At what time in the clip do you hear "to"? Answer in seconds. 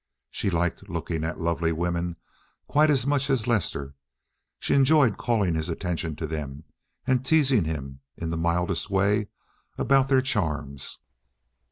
6.15-6.25